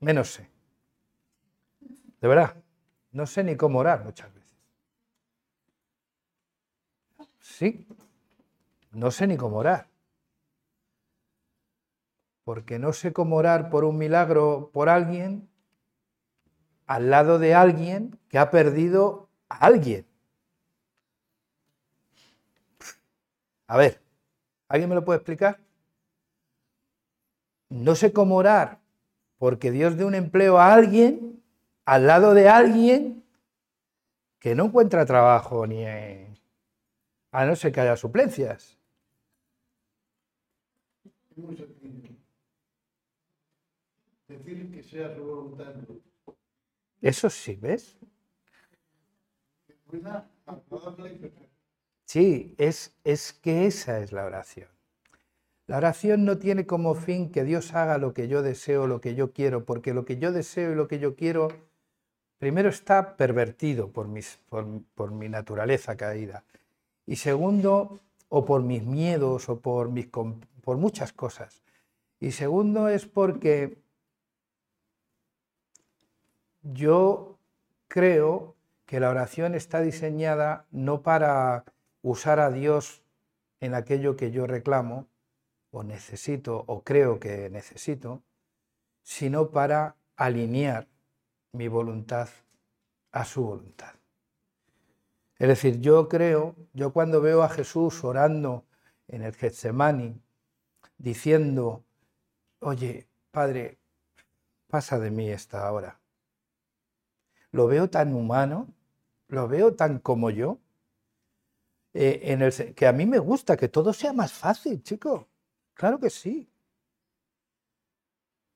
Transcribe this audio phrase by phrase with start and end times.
[0.00, 0.50] menos sé.
[2.20, 2.56] De verdad,
[3.12, 4.56] no sé ni cómo orar muchas veces.
[7.40, 7.86] Sí,
[8.90, 9.88] no sé ni cómo orar.
[12.44, 15.48] Porque no sé cómo orar por un milagro por alguien
[16.86, 20.06] al lado de alguien que ha perdido a alguien.
[23.66, 24.00] A ver,
[24.68, 25.60] ¿alguien me lo puede explicar?
[27.68, 28.80] No sé cómo orar
[29.38, 31.42] porque Dios dé un empleo a alguien
[31.84, 33.24] al lado de alguien
[34.38, 38.78] que no encuentra trabajo ni a no ser que haya suplencias.
[44.28, 45.14] Decir que sea.
[47.00, 47.96] Eso sí, ¿ves?
[52.04, 54.75] Sí, es, es que esa es la oración.
[55.66, 59.16] La oración no tiene como fin que Dios haga lo que yo deseo, lo que
[59.16, 61.48] yo quiero, porque lo que yo deseo y lo que yo quiero,
[62.38, 66.44] primero está pervertido por, mi naturaleza caída.
[67.04, 69.88] Y segundo, o por mis miedos o por
[70.76, 71.62] muchas cosas.
[72.20, 73.78] Y segundo es porque
[76.62, 77.38] yo
[77.88, 78.54] creo
[78.86, 81.64] que la oración está diseñada no para
[82.02, 83.02] usar a Dios
[83.60, 85.06] en aquello que yo reclamo
[85.76, 88.22] o necesito o creo que necesito,
[89.02, 90.88] sino para alinear
[91.52, 92.28] mi voluntad
[93.12, 93.94] a su voluntad.
[95.38, 98.64] Es decir, yo creo, yo cuando veo a Jesús orando
[99.08, 100.18] en el Getsemani,
[100.96, 101.84] diciendo,
[102.60, 103.78] oye, Padre,
[104.68, 106.00] pasa de mí esta hora
[107.56, 108.68] lo veo tan humano,
[109.28, 110.58] lo veo tan como yo,
[111.94, 115.26] eh, en que a mí me gusta que todo sea más fácil, chico.
[115.76, 116.48] Claro que sí.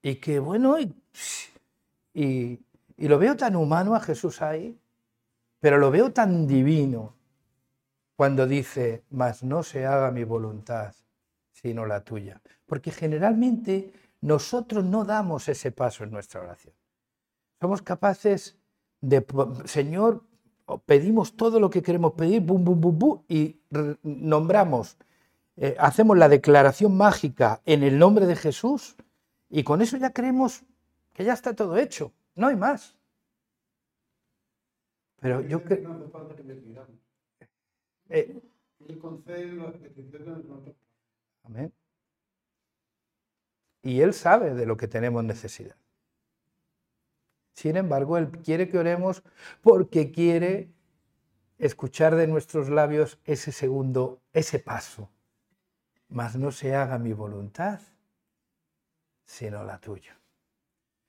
[0.03, 0.95] Y que bueno, y,
[2.15, 4.79] y lo veo tan humano a Jesús ahí,
[5.61, 7.15] pero lo veo tan divino
[8.17, 10.95] cuando dice, mas no se haga mi voluntad,
[11.53, 12.41] sino la tuya.
[12.67, 13.93] Porque generalmente
[14.23, 16.75] nosotros no damos ese paso en nuestra oración.
[17.61, 18.59] Somos capaces
[19.01, 19.25] de,
[19.67, 20.25] Señor,
[20.87, 23.61] pedimos todo lo que queremos pedir, bum, bum, bum, bum, y
[24.03, 24.97] nombramos,
[25.63, 28.97] eh, hacemos la declaración mágica en el nombre de Jesús,
[29.51, 30.63] y con eso ya creemos
[31.13, 32.97] que ya está todo hecho, no hay más.
[35.21, 36.11] Pero yo creo...
[38.09, 38.41] Eh,
[41.45, 41.73] Amén.
[43.83, 45.77] Y Él sabe de lo que tenemos necesidad.
[47.53, 49.23] Sin embargo, Él quiere que oremos
[49.61, 50.71] porque quiere
[51.59, 55.11] escuchar de nuestros labios ese segundo, ese paso.
[56.11, 57.81] Mas no se haga mi voluntad,
[59.25, 60.19] sino la tuya.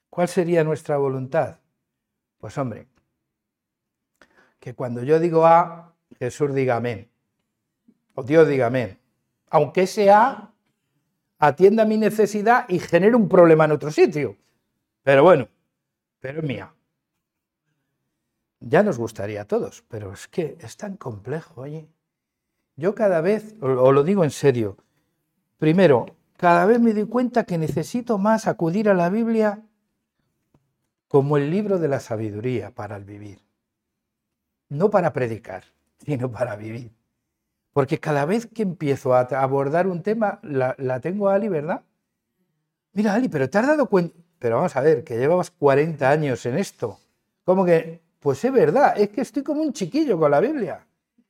[0.10, 1.60] ¿Cuál sería nuestra voluntad?
[2.38, 2.88] Pues hombre,
[4.60, 7.10] que cuando yo digo A, Jesús diga amén.
[8.14, 9.00] O Dios diga amén.
[9.50, 10.54] Aunque ese A
[11.40, 14.38] atienda mi necesidad y genere un problema en otro sitio.
[15.02, 15.48] Pero bueno,
[16.20, 16.72] pero es mía.
[18.60, 21.88] Ya nos gustaría a todos, pero es que es tan complejo, oye.
[22.76, 24.78] Yo cada vez, o lo digo en serio,
[25.62, 26.08] primero,
[26.38, 29.62] cada vez me doy cuenta que necesito más acudir a la Biblia
[31.08, 33.44] como el libro de la sabiduría para el vivir.
[34.70, 35.66] No para predicar,
[36.04, 36.92] sino para vivir.
[37.74, 41.84] Porque cada vez que empiezo a abordar un tema, la, la tengo a Ali, ¿verdad?
[42.94, 46.44] Mira, Ali, pero te has dado cuenta, pero vamos a ver, que llevabas 40 años
[46.48, 46.98] en esto.
[47.44, 50.88] Como que, pues es verdad, es que estoy como un chiquillo con la Biblia.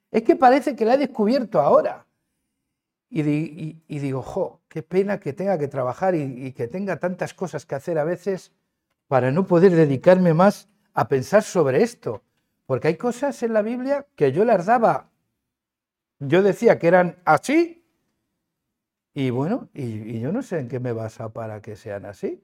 [0.10, 2.06] Es que parece que la he descubierto ahora.
[3.14, 7.76] Y, digo, jo, qué pena que tenga que trabajar y, que tenga tantas cosas que
[7.76, 8.54] hacer a veces
[9.08, 12.24] para no poder dedicarme más a pensar sobre esto.
[12.66, 15.10] Porque hay cosas en la Biblia que yo las daba,
[16.20, 17.84] yo decía que eran así,
[19.14, 19.84] y bueno, y,
[20.16, 22.42] y yo no sé en qué me basa para que sean así.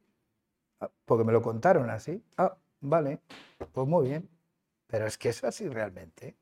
[0.82, 2.22] Ah, porque me lo contaron así.
[2.36, 3.22] Ah, vale,
[3.72, 4.30] pues muy bien.
[4.88, 6.36] Pero es que es así realmente.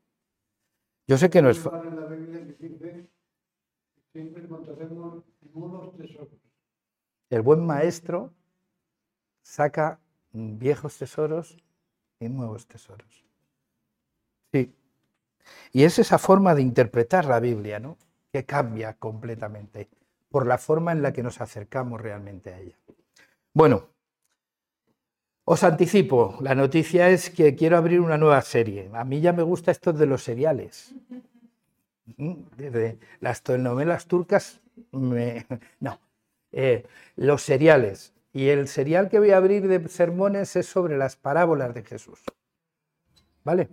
[1.06, 1.60] Yo sé que no es
[7.30, 8.32] El buen maestro
[9.42, 10.00] saca
[10.32, 11.56] viejos tesoros
[12.20, 13.24] y nuevos tesoros.
[14.52, 14.74] Sí.
[15.72, 17.96] Y es esa forma de interpretar la Biblia, ¿no?
[18.32, 19.88] Que cambia completamente
[20.30, 22.76] por la forma en la que nos acercamos realmente a ella.
[23.52, 23.88] Bueno,
[25.44, 28.90] os anticipo, la noticia es que quiero abrir una nueva serie.
[28.92, 30.94] A mí ya me gusta esto de los seriales.
[32.06, 34.60] Desde las telenovelas turcas,
[34.92, 36.00] no,
[36.52, 36.86] eh,
[37.16, 38.14] los seriales.
[38.32, 42.22] Y el serial que voy a abrir de sermones es sobre las parábolas de Jesús.
[43.44, 43.70] ¿Vale?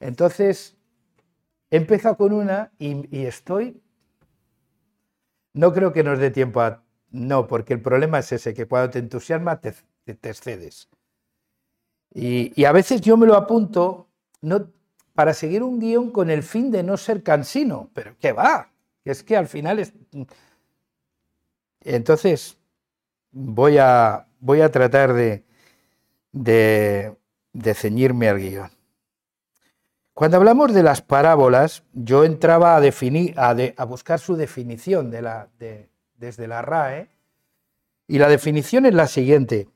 [0.00, 0.76] Entonces,
[1.70, 3.80] he con una y, estoy...
[5.52, 6.82] No creo que nos dé tiempo a...
[7.10, 9.74] No, porque el problema es ese, que cuando te entusiasma te,
[10.04, 10.88] te, excedes.
[12.12, 14.08] Y, a veces yo me lo apunto
[14.40, 14.70] no,
[15.18, 18.70] para seguir un guion con el fin de no ser cansino, pero ¿qué va?
[19.04, 19.92] Es que al final es...
[21.80, 22.56] Entonces,
[23.32, 25.42] voy a, voy a tratar de,
[26.30, 28.70] de, ceñirme al guion.
[30.14, 35.48] Cuando hablamos de las parábolas, yo entraba a, definir, a, buscar su definición de la,
[36.14, 37.10] desde la RAE,
[38.06, 39.66] y la definición es la siguiente.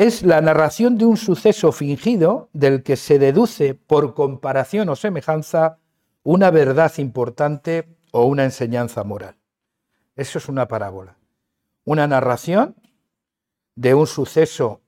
[0.00, 5.76] Es la narración de un suceso fingido del que se deduce por comparación o semejanza
[6.22, 9.36] una verdad importante o una enseñanza moral.
[10.16, 11.18] Eso es una parábola
[11.84, 12.76] una narración
[13.74, 14.80] de un suceso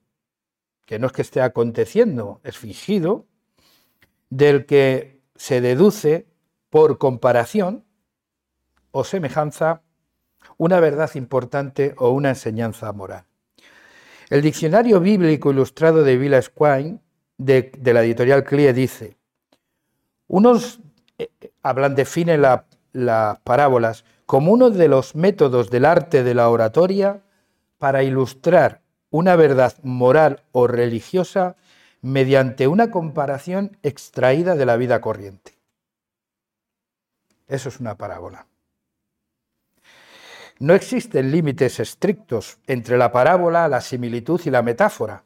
[0.86, 3.26] que no es que esté aconteciendo, es fingido,
[4.30, 6.26] del que se deduce
[6.70, 7.84] por comparación
[8.92, 9.82] o semejanza
[10.56, 13.26] una verdad importante o una enseñanza moral.
[14.32, 17.00] El diccionario bíblico ilustrado de Villa Squine,
[17.36, 19.18] de, la editorial CLIE, dice,
[20.26, 20.80] unos,
[21.18, 21.28] eh,
[21.62, 27.20] hablan, definen las parábolas como uno de los métodos del arte de la oratoria
[27.76, 28.80] para ilustrar
[29.10, 31.56] una verdad moral o religiosa
[32.00, 35.58] mediante una comparación extraída de la vida corriente.
[37.48, 38.46] Eso es una parábola.
[40.62, 45.24] No existen límites estrictos entre la parábola, la similitud y la metáfora,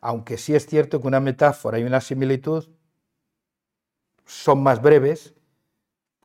[0.00, 2.68] aunque sí es cierto que una metáfora y una similitud
[4.24, 5.34] son más breves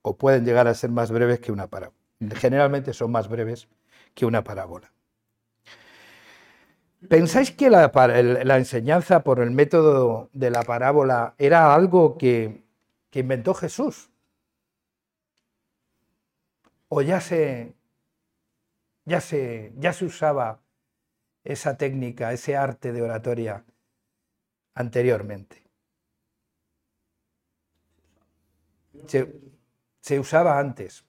[0.03, 1.97] o pueden llegar a ser más breves que una parábola.
[2.35, 3.67] Generalmente son más breves
[4.13, 4.93] que una parábola.
[7.09, 7.89] ¿Pensáis que la,
[8.55, 12.63] enseñanza por el método de la parábola era algo que,
[13.13, 14.11] inventó Jesús?
[16.87, 17.80] ¿O ya se,
[19.05, 20.61] ya, se, ya se usaba
[21.43, 23.63] esa técnica, ese arte de oratoria
[24.73, 25.61] anteriormente?
[30.01, 31.03] se usaba antes.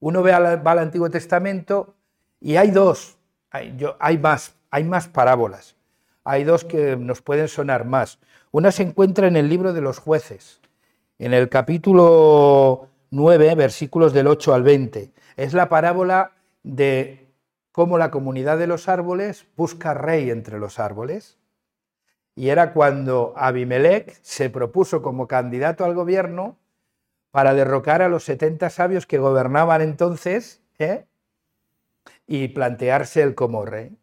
[0.00, 1.94] Uno ve al, va al Antiguo Testamento
[2.40, 3.16] y hay dos,
[3.50, 5.76] hay, más, hay más parábolas.
[6.24, 8.18] Hay dos que nos pueden sonar más.
[8.50, 10.60] Una se encuentra en el libro de los jueces,
[11.18, 15.12] en el capítulo 9, versículos del 8 al 20.
[15.36, 16.32] Es la parábola
[16.62, 17.25] de
[17.76, 21.36] cómo la comunidad de los árboles busca rey entre los árboles.
[22.34, 26.56] Y era cuando Abimelech se propuso como candidato al gobierno
[27.32, 31.04] para derrocar a los 70 sabios que gobernaban entonces ¿eh?
[32.26, 33.94] y plantearse el como rey.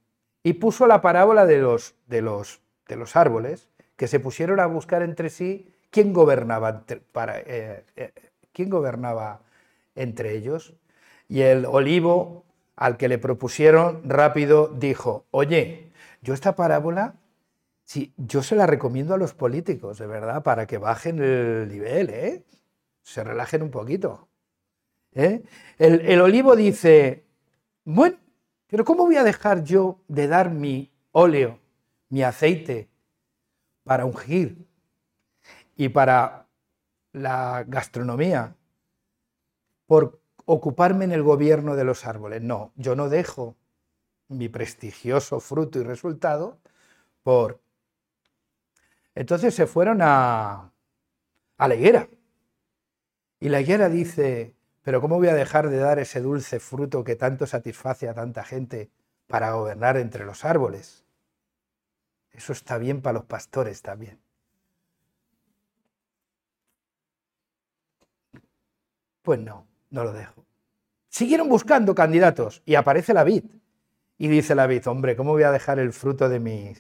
[0.44, 4.68] Y puso la parábola de los, de, los, de los árboles, que se pusieron a
[4.68, 8.12] buscar entre sí quién gobernaba, para, eh, eh,
[8.52, 9.42] quién gobernaba
[9.96, 10.76] entre ellos.
[11.28, 15.92] Y el olivo al que le propusieron rápido dijo, oye,
[16.22, 17.16] yo esta parábola,
[17.84, 22.10] sí, yo se la recomiendo a los políticos, de verdad, para que bajen el nivel,
[22.10, 22.44] ¿eh?
[23.02, 24.28] se relajen un poquito.
[25.14, 25.44] ¿eh?
[25.78, 27.25] El, olivo dice,
[27.84, 28.18] bueno,
[28.68, 31.60] pero ¿cómo voy a dejar yo de dar mi óleo,
[32.10, 32.90] mi aceite
[33.83, 34.66] para ungir
[35.76, 36.47] y para
[37.12, 38.56] la gastronomía
[39.86, 42.42] por ocuparme en el gobierno de los árboles?
[42.42, 43.56] No, yo no dejo
[44.30, 46.59] mi prestigioso fruto y resultado
[47.23, 47.62] por...
[49.16, 50.71] Entonces se fueron a,
[51.57, 52.09] a la higuera.
[53.40, 57.16] Y la higuera dice, pero ¿cómo voy a dejar de dar ese dulce fruto que
[57.16, 58.90] tanto satisface a tanta gente
[59.28, 61.06] para gobernar entre los árboles?
[62.33, 64.19] Eso está bien para los pastores también.
[69.21, 70.45] Pues no, no lo dejo.
[71.07, 73.45] Siguieron buscando candidatos y aparece la vid.
[74.18, 76.73] Y dice la vid, hombre, ¿cómo voy a dejar el fruto de mi...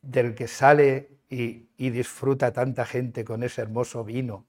[0.00, 4.46] del que sale y, disfruta tanta gente con ese hermoso vino.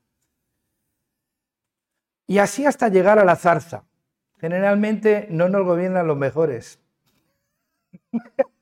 [2.28, 3.86] Y así hasta llegar a la zarza.
[4.40, 6.80] Generalmente no nos gobiernan los mejores.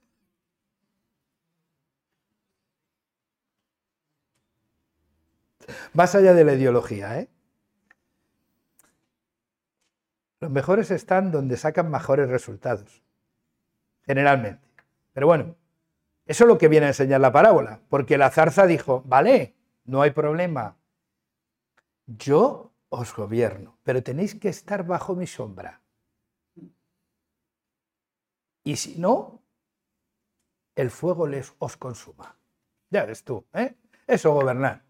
[5.93, 7.27] Más allá de la ideología, ¿eh?
[10.39, 13.03] Los mejores están donde sacan mejores resultados.
[14.03, 14.67] Generalmente.
[15.13, 15.55] Pero bueno,
[16.25, 19.55] eso es lo que viene a enseñar la parábola, porque la zarza dijo, vale,
[19.85, 20.77] no hay problema,
[22.05, 25.81] yo os gobierno, pero tenéis que estar bajo mi sombra.
[28.63, 29.41] y si no,
[30.75, 32.37] el fuego les os consuma.
[32.91, 33.75] Ya ves tú, ¿eh?
[34.05, 34.83] Eso gobernar.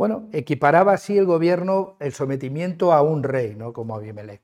[0.00, 3.74] Bueno, equiparaba así el gobierno, el sometimiento a un rey, ¿no?
[3.74, 4.40] Como Abimelech.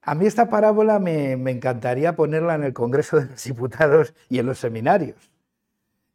[0.00, 4.46] A mí esta parábola me, encantaría ponerla en el Congreso de los Diputados y en
[4.46, 5.30] los seminarios,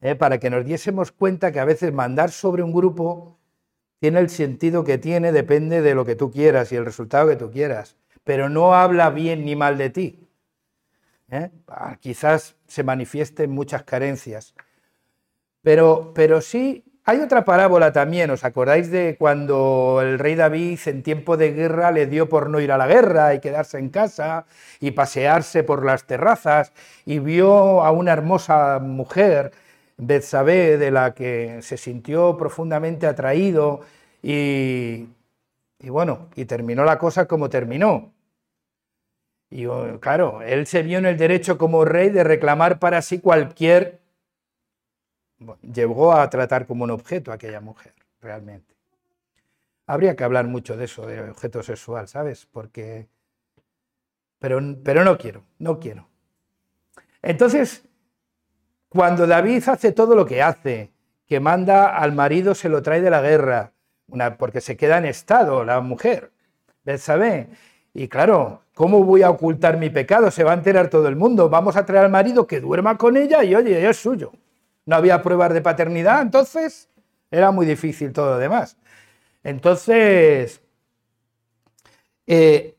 [0.01, 0.15] ¿eh?
[0.15, 3.38] para que nos diésemos cuenta que a veces mandar sobre un grupo
[4.00, 7.35] tiene el sentido que tiene, depende de lo que tú quieras y el resultado que
[7.35, 10.27] tú quieras, pero no habla bien ni mal de ti.
[11.29, 11.51] ¿eh?
[11.67, 14.55] Ah, quizás se manifiesten muchas carencias,
[15.62, 21.03] pero, pero sí hay otra parábola también, ¿os acordáis de cuando el rey David en
[21.03, 24.47] tiempo de guerra le dio por no ir a la guerra y quedarse en casa
[24.79, 26.74] y pasearse por las terrazas
[27.05, 29.51] y vio a una hermosa mujer,
[29.97, 33.81] Betsabé, de la que se sintió profundamente atraído
[34.24, 35.07] y,
[35.83, 38.13] bueno, y terminó la cosa como terminó.
[39.51, 39.67] Y
[40.00, 44.00] claro, él se vio en el derecho como rey de reclamar para sí cualquier
[45.61, 48.73] llegó a tratar como un objeto a aquella mujer, realmente.
[49.87, 52.47] Habría que hablar mucho de eso, de objeto sexual, ¿sabes?
[52.51, 53.07] Porque...
[54.39, 56.07] Pero, pero no quiero, no quiero.
[57.21, 57.83] Entonces,
[58.89, 60.91] cuando David hace todo lo que hace,
[61.27, 63.71] que manda al marido, se lo trae de la guerra,
[64.37, 66.31] porque se queda en estado la mujer,
[66.97, 67.47] sabe
[67.93, 70.29] Y claro, ¿cómo voy a ocultar mi pecado?
[70.29, 71.49] Se va a enterar todo el mundo.
[71.49, 74.33] Vamos a traer al marido que duerma con ella y oye, es suyo
[74.86, 76.89] no había pruebas de paternidad, entonces
[77.32, 78.77] era muy difícil todo lo demás.
[79.44, 80.62] Entonces,
[82.27, 82.75] eh,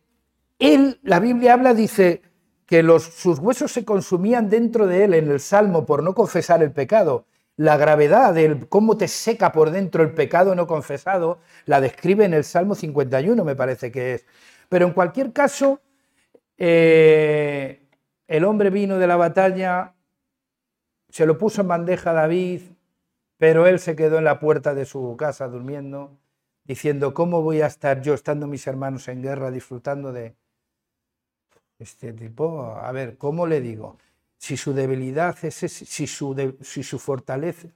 [0.58, 2.22] él, la Biblia habla, dice
[2.66, 6.72] que sus huesos se consumían dentro de él en el Salmo por no confesar el
[6.72, 7.26] pecado.
[7.56, 12.34] La gravedad de cómo te seca por dentro el pecado no confesado la describe en
[12.34, 14.26] el Salmo 51, me parece que es.
[14.68, 15.80] Pero en cualquier caso,
[16.58, 17.86] eh,
[18.26, 19.94] el hombre vino de la batalla
[21.08, 22.62] se lo puso en bandeja a David,
[23.38, 26.18] pero él se quedó en la puerta de su casa durmiendo,
[26.64, 30.34] diciendo, ¿cómo voy a estar yo estando mis hermanos en guerra disfrutando de
[31.78, 32.76] este tipo?
[32.76, 33.98] A ver, ¿cómo le digo?
[34.38, 37.68] Si su debilidad es si su, si su fortaleza,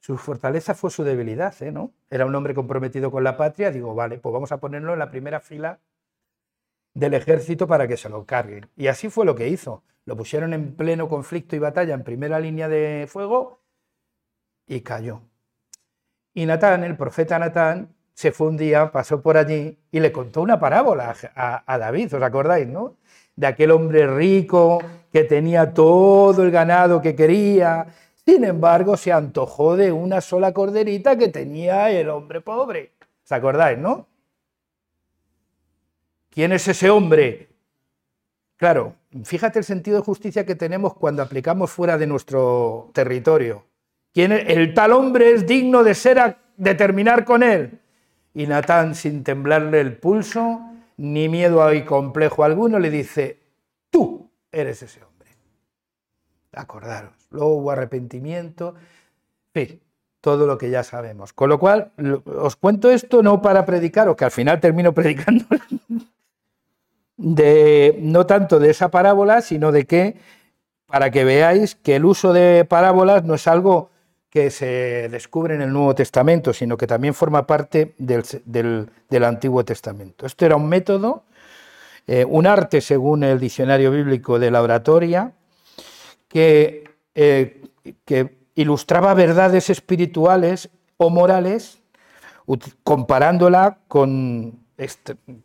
[0.00, 1.72] su fortaleza fue su debilidad, ¿eh?
[1.72, 1.92] ¿no?
[2.10, 5.10] Era un hombre comprometido con la patria, digo, vale, pues vamos a ponerlo en la
[5.10, 5.80] primera fila
[6.92, 8.68] del ejército para que se lo carguen.
[8.76, 9.82] Y así fue lo que hizo.
[10.06, 13.60] Lo pusieron en pleno conflicto y batalla en primera línea de fuego
[14.66, 15.22] y cayó.
[16.34, 20.42] Y Natán, el profeta Natán, se fue un día, pasó por allí y le contó
[20.42, 22.96] una parábola a, David, ¿os acordáis, no?
[23.34, 24.80] De aquel hombre rico
[25.12, 27.86] que tenía todo el ganado que quería,
[28.24, 32.92] sin embargo se antojó de una sola corderita que tenía el hombre pobre.
[33.24, 34.06] ¿Os acordáis, no?
[36.30, 37.53] ¿Quién es ese hombre?
[38.64, 38.94] Claro,
[39.24, 43.66] fíjate el sentido de justicia que tenemos cuando aplicamos fuera de nuestro territorio.
[44.14, 46.38] ¿Quién El tal hombre es digno de ser
[46.74, 47.82] terminar con él.
[48.32, 50.62] Y Natán, sin temblarle el pulso,
[50.96, 53.38] ni miedo y complejo alguno, le dice,
[53.90, 55.28] tú eres ese hombre.
[56.54, 57.12] Acordaros.
[57.32, 58.76] Luego hubo arrepentimiento,
[59.52, 59.82] sí,
[60.22, 61.34] todo lo que ya sabemos.
[61.34, 61.92] Con lo cual,
[62.24, 65.44] os cuento esto no para predicaros, que al final termino predicando
[67.16, 70.16] de, no tanto de esa parábola, sino de que,
[70.86, 73.90] para que veáis que el uso de parábolas no es algo
[74.30, 78.90] que se descubre en el Nuevo Testamento, sino que también forma parte del,
[79.22, 80.26] Antiguo Testamento.
[80.26, 81.22] Esto era un método,
[82.08, 85.32] eh, un arte, según el diccionario bíblico de la oratoria,
[86.26, 87.62] que, eh,
[88.04, 91.80] que ilustraba verdades espirituales o morales,
[92.82, 94.63] comparándola con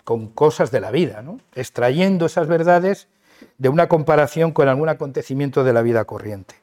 [0.04, 1.40] con cosas de la vida, ¿no?
[1.54, 3.08] extrayendo esas verdades
[3.58, 6.56] de una comparación con algún acontecimiento de la vida corriente.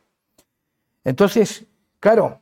[1.04, 1.64] Entonces,
[2.00, 2.40] claro,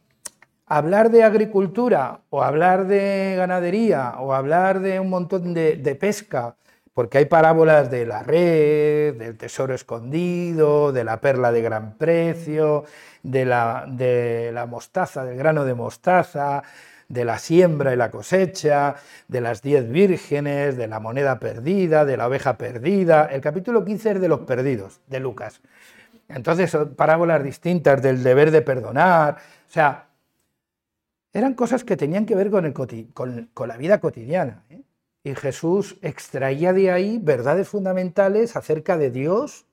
[0.66, 6.56] hablar de agricultura o hablar de ganadería o hablar de un montón de, pesca,
[6.94, 12.84] porque hay parábolas de la red, del tesoro escondido, de la perla de gran precio,
[13.22, 16.62] de la mostaza, del grano de mostaza,
[17.08, 18.96] de la siembra y la cosecha,
[19.28, 23.26] de las diez vírgenes, de la moneda perdida, de la oveja perdida.
[23.26, 25.60] El capítulo 15 es de los perdidos, de Lucas.
[26.28, 29.36] Entonces, parábolas distintas del deber de perdonar.
[29.68, 30.08] O sea,
[31.32, 34.64] eran cosas que tenían que ver con, el, con, la vida cotidiana.
[34.70, 34.82] ¿eh?
[35.24, 39.66] Y Jesús extraía de ahí verdades fundamentales acerca de Dios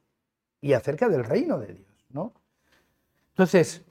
[0.60, 2.06] y acerca del reino de Dios.
[2.10, 2.34] ¿no?
[3.30, 3.84] Entonces,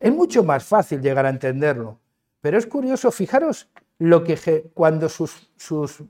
[0.00, 1.99] es mucho más fácil llegar a entenderlo
[2.40, 3.68] pero es curioso, fijaros
[3.98, 5.50] lo que cuando sus,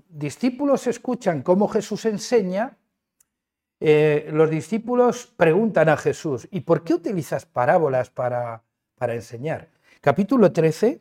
[0.09, 2.79] discípulos escuchan cómo Jesús enseña,
[3.81, 8.63] eh, los discípulos preguntan a Jesús, ¿y por qué utilizas parábolas para,
[8.97, 9.69] para enseñar?
[10.01, 11.01] Capítulo 13,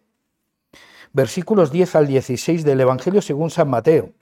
[1.13, 4.13] versículos 10 al 16 del Evangelio según San Mateo.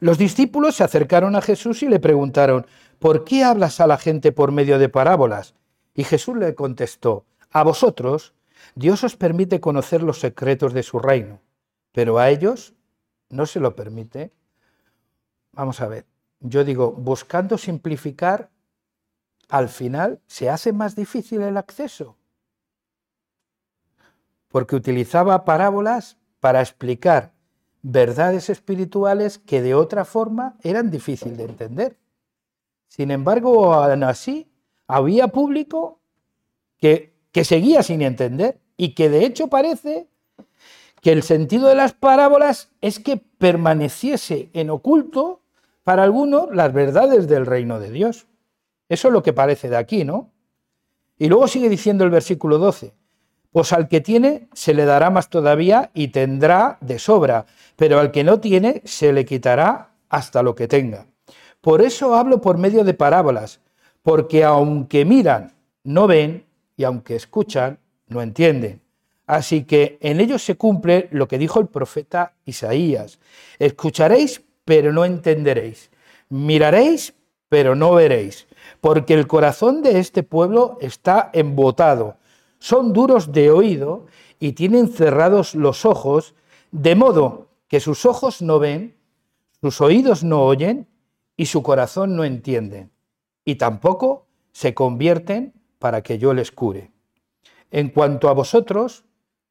[0.00, 2.66] Los discípulos se acercaron a Jesús y le preguntaron,
[2.98, 5.54] ¿por qué hablas a la gente por medio de parábolas?
[5.94, 8.34] Y Jesús le contestó, a vosotros
[8.74, 11.40] Dios os permite conocer los secretos de su reino,
[11.92, 12.74] pero a ellos
[13.28, 14.32] no se lo permite.
[15.52, 16.06] Vamos a ver,
[16.40, 18.50] yo digo, buscando simplificar,
[19.48, 22.16] al final se hace más difícil el acceso.
[24.48, 27.32] Porque utilizaba parábolas para explicar
[27.82, 31.98] verdades espirituales que de otra forma eran difíciles de entender.
[32.88, 34.50] Sin embargo, aún así,
[34.86, 36.00] había público
[36.78, 40.08] que, que seguía sin entender y que de hecho parece
[41.02, 45.42] que el sentido de las parábolas es que permaneciese en oculto
[45.84, 48.26] para algunos las verdades del reino de Dios.
[48.88, 50.32] Eso es lo que parece de aquí, ¿no?
[51.18, 52.94] Y luego sigue diciendo el versículo 12,
[53.52, 57.44] pues al que tiene se le dará más todavía y tendrá de sobra,
[57.76, 61.04] pero al que no tiene se le quitará hasta lo que tenga.
[61.60, 63.60] Por eso hablo por medio de parábolas,
[64.02, 65.52] porque aunque miran,
[65.84, 66.45] no ven,
[66.76, 67.78] y aunque escuchan,
[68.08, 68.82] no entienden.
[69.26, 73.18] Así que en ellos se cumple lo que dijo el profeta Isaías.
[73.58, 75.90] Escucharéis, pero no entenderéis.
[76.28, 77.14] Miraréis,
[77.48, 78.46] pero no veréis.
[78.80, 82.16] Porque el corazón de este pueblo está embotado.
[82.58, 84.06] Son duros de oído
[84.38, 86.34] y tienen cerrados los ojos,
[86.70, 88.96] de modo que sus ojos no ven,
[89.60, 90.86] sus oídos no oyen
[91.36, 92.88] y su corazón no entiende.
[93.44, 96.90] Y tampoco se convierten para que yo les cure.
[97.70, 99.04] En cuanto a vosotros,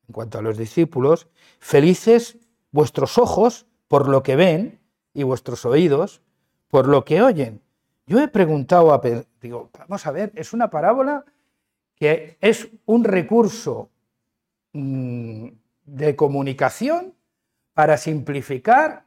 [0.08, 1.28] en cuanto a los discípulos,
[1.60, 2.38] felices
[2.72, 4.80] vuestros ojos por lo que ven
[5.14, 6.22] y vuestros oídos
[6.70, 7.62] por lo que oyen.
[8.08, 11.26] Yo he preguntado a Pedro, digo, vamos a ver, es una parábola
[11.96, 13.90] que es un recurso
[14.74, 15.48] mm,
[15.86, 17.16] de comunicación
[17.74, 19.06] para simplificar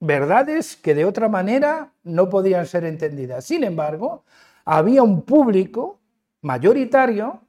[0.00, 3.44] verdades que de otra manera no podían ser entendidas.
[3.44, 4.24] Sin embargo,
[4.64, 6.00] había un público
[6.44, 7.40] mayoritario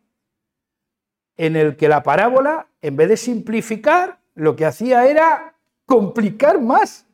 [1.38, 5.53] en el que la parábola, en vez de simplificar, lo que hacía era
[5.86, 7.05] complicar más.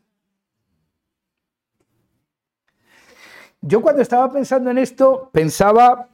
[3.61, 6.07] Yo cuando estaba pensando en esto, pensaba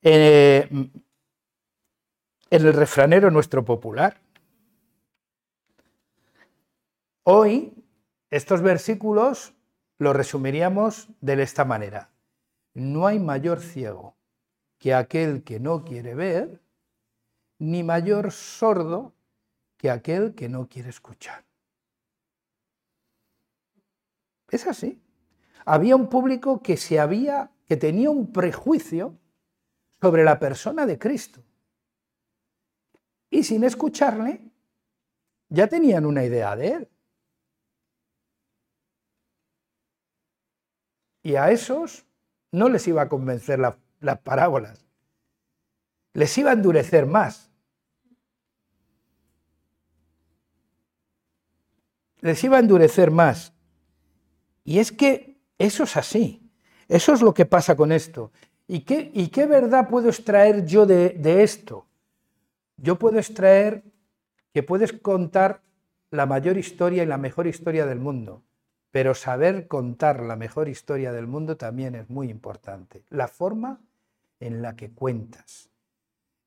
[0.00, 0.92] en,
[2.50, 4.20] en el refranero nuestro popular.
[7.24, 7.72] Hoy,
[8.30, 9.54] estos versículos
[9.98, 12.10] los resumiríamos de esta manera.
[12.74, 14.13] No hay mayor ciego
[14.84, 16.60] que aquel que no quiere ver,
[17.58, 19.14] ni mayor sordo
[19.78, 21.42] que aquel que no quiere escuchar.
[24.50, 25.00] Es así.
[25.64, 29.18] Había un público que se había que tenía un prejuicio
[30.02, 31.42] sobre la persona de Cristo.
[33.30, 34.50] Y sin escucharle,
[35.48, 36.88] ya tenían una idea de él.
[41.22, 42.04] Y a esos
[42.52, 43.58] no les iba a convencer
[44.04, 44.84] las parábolas
[46.14, 47.50] les iba a endurecer más.
[52.20, 53.52] Les iba a endurecer más.
[54.62, 56.50] Y es que eso es así.
[56.88, 58.30] Eso es lo que pasa con esto.
[58.66, 61.86] ¿Y qué, y qué verdad puedo extraer yo de, de esto?
[62.76, 63.84] Yo puedo extraer
[64.52, 65.62] que puedes contar
[66.10, 68.44] la mayor historia y la mejor historia del mundo,
[68.92, 73.04] pero saber contar la mejor historia del mundo también es muy importante.
[73.10, 73.80] La forma
[74.40, 75.70] en la que cuentas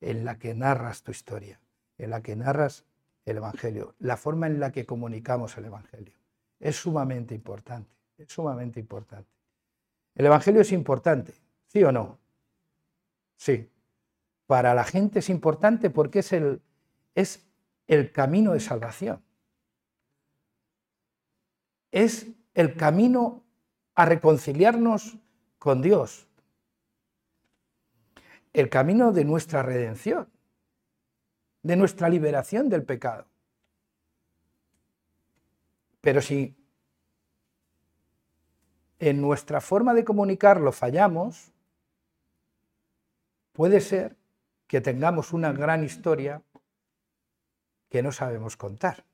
[0.02, 1.60] en la que narras tu historia,
[1.98, 2.86] en la que narras
[3.26, 6.14] el Evangelio, la forma en la que comunicamos el Evangelio.
[6.60, 9.30] Es sumamente importante, es sumamente importante.
[10.16, 11.34] ¿El Evangelio es importante?
[11.68, 12.18] ¿Sí o no?
[13.36, 13.70] Sí.
[14.46, 16.62] Para la gente es importante porque es el,
[17.16, 17.46] es
[17.88, 19.22] el camino de salvación.
[21.92, 23.44] Es el camino
[23.94, 25.18] a reconciliarnos
[25.60, 26.28] con Dios,
[28.58, 30.28] el camino de nuestra redención,
[31.62, 33.28] de nuestra liberación del pecado.
[36.02, 36.56] Pero si
[38.98, 41.52] en nuestra forma de comunicarlo fallamos,
[43.54, 44.18] puede ser
[44.66, 46.42] que tengamos una gran historia
[47.90, 49.06] que no sabemos contar.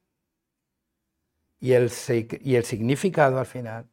[1.60, 1.92] Y el,
[2.40, 3.90] y el significado al final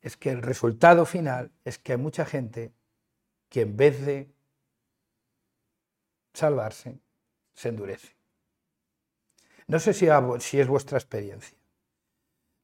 [0.00, 2.72] es que el resultado final es que mucha gente
[3.54, 4.34] que en vez de
[6.32, 6.98] salvarse,
[7.52, 8.16] se endurece.
[9.68, 10.08] No sé si,
[10.58, 11.56] es vuestra experiencia,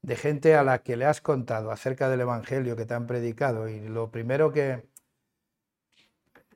[0.03, 3.69] de gente a la que le has contado acerca del Evangelio que te han predicado
[3.69, 4.85] y lo primero que...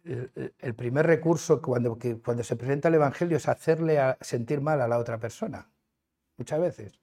[0.03, 1.97] El, primer recurso cuando,
[2.43, 5.71] se presenta el Evangelio es hacerle sentir mal a la otra persona.
[6.39, 6.99] Muchas veces.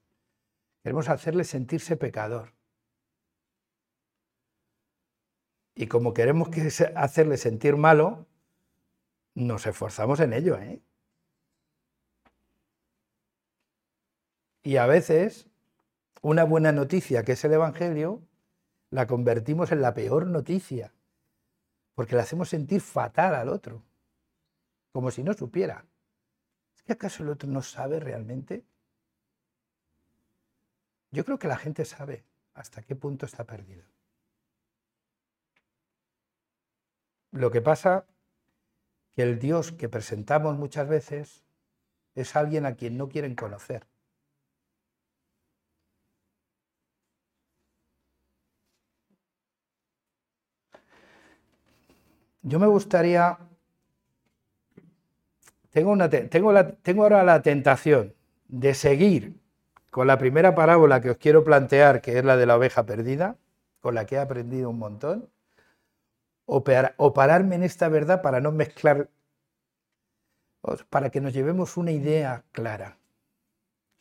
[0.84, 2.52] Queremos hacerle sentirse pecador.
[5.82, 8.28] Y como queremos que hacerle sentir malo,
[9.34, 10.56] nos esforzamos en ello.
[10.60, 10.80] ¿eh?
[14.62, 15.48] Y a veces
[16.22, 18.22] una buena noticia, que es el Evangelio,
[18.92, 20.94] la convertimos en la peor noticia,
[21.96, 23.82] porque la hacemos sentir fatal al otro,
[24.92, 25.84] como si no supiera.
[26.76, 28.64] ¿Es que acaso el otro no sabe realmente?
[31.10, 33.84] Yo creo que la gente sabe hasta qué punto está perdido.
[37.32, 38.06] Lo que pasa
[39.16, 41.44] que el Dios que presentamos muchas veces
[42.16, 43.88] es alguien a quien no quieren conocer.
[52.44, 53.38] Yo me gustaría,
[55.70, 58.16] tengo, una, tengo, ahora la tentación
[58.48, 59.40] de seguir
[59.92, 63.38] con la primera parábola que os quiero plantear, que es la de la oveja perdida,
[63.80, 65.30] con la que he aprendido un montón,
[66.54, 69.10] o, pararme en esta verdad para no mezclar,
[70.90, 72.98] para que nos llevemos una idea clara.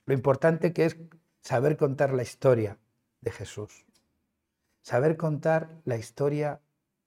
[0.05, 0.97] Lo importante que es
[1.43, 2.77] saber contar la historia
[3.21, 3.87] de Jesús,
[4.83, 6.61] saber contar la historia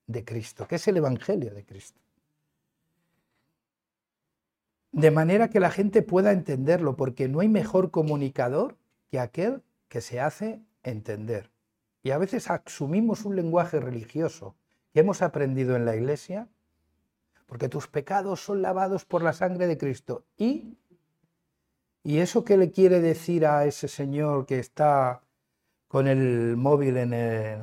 [0.08, 1.99] de Cristo, que es el Evangelio de Cristo.
[4.93, 8.77] De manera que la gente pueda entenderlo, porque no hay mejor comunicador
[9.12, 11.51] que aquel que se hace entender.
[12.01, 14.56] Y a veces asumimos un lenguaje religioso
[14.93, 16.47] que hemos aprendido en la iglesia,
[17.47, 20.23] porque tus pecados son lavados por la sangre de Cristo.
[20.38, 20.77] ¿Y,
[22.03, 25.21] ¿Y eso qué le quiere decir a ese señor que está
[25.88, 27.62] con el móvil en el,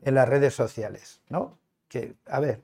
[0.00, 1.58] en las redes sociales, ¿no?
[1.88, 2.62] Que, a ver,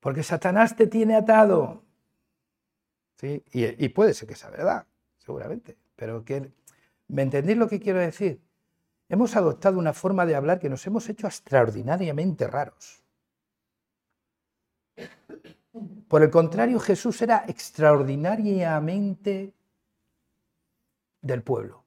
[0.00, 1.82] porque Satanás te tiene atado.
[3.14, 3.44] ¿Sí?
[3.52, 4.84] Y, puede ser que sea verdad,
[5.18, 6.50] seguramente, pero que,
[7.06, 8.40] ¿me entendéis lo que quiero decir?
[9.12, 13.04] Hemos adoptado una forma de hablar que nos hemos hecho extraordinariamente raros.
[16.08, 19.52] Por el contrario, Jesús era extraordinariamente
[21.20, 21.84] del pueblo.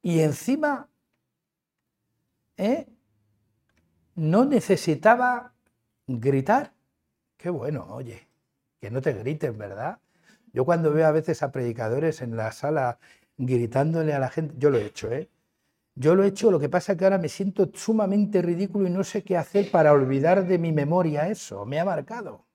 [0.00, 0.88] Y encima,
[2.56, 2.86] ¿eh?
[4.14, 5.54] no necesitaba
[6.06, 6.72] gritar.
[7.36, 8.28] Qué bueno, oye,
[8.80, 9.98] que no te griten, ¿verdad?
[10.52, 13.00] Yo cuando veo a veces a predicadores en la sala
[13.46, 15.28] gritándole a la gente, yo lo he hecho, ¿eh?
[15.94, 18.90] Yo lo he hecho, lo que pasa es que ahora me siento sumamente ridículo y
[18.90, 22.46] no sé qué hacer para olvidar de mi memoria eso, me ha marcado.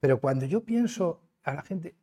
[0.00, 1.94] Pero cuando yo pienso a la gente,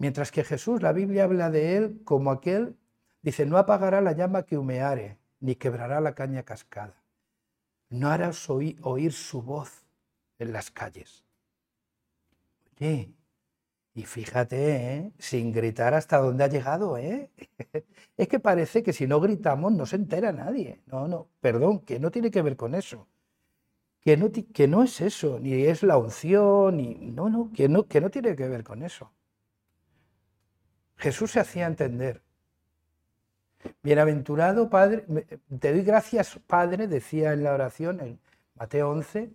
[0.00, 2.74] Mientras que Jesús, la Biblia habla de él como aquel,
[3.20, 7.04] dice, no apagará la llama que humeare, ni quebrará la caña cascada.
[7.90, 9.84] No harás oír, su voz
[10.38, 11.22] en las calles.
[12.80, 13.12] Oye,
[13.94, 15.12] y fíjate, ¿eh?
[15.18, 17.30] sin gritar hasta dónde ha llegado, ¿eh?
[18.16, 20.80] es que parece que si no gritamos no se entera nadie.
[20.86, 23.08] No, no, perdón, que no tiene que ver con eso.
[24.00, 26.94] Que no, es eso, ni es la unción, ni.
[26.94, 29.12] No, no, que no, que no tiene que ver con eso.
[30.96, 32.22] Jesús se hacía entender.
[33.82, 35.04] Bienaventurado Padre,
[35.58, 38.20] te doy gracias Padre, decía en la oración en
[38.54, 39.30] Mateo 11,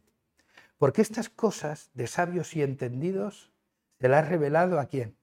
[0.79, 3.51] porque estas cosas de sabios y entendidos
[3.99, 5.15] se las has revelado a quién.